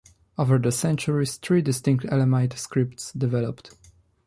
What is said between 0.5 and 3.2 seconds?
the centuries, three distinct Elamite scripts